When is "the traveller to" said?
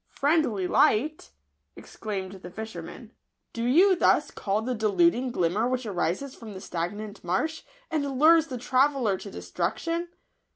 8.47-9.29